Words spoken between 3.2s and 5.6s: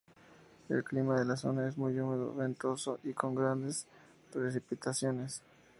grandes precipitaciones.